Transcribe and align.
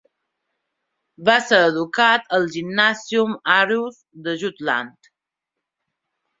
Va 1.29 1.35
ser 1.49 1.59
educat 1.65 2.25
al 2.39 2.49
Gymnasium 2.57 3.37
Aarhus 3.59 4.03
de 4.27 4.37
Jutland. 4.47 5.15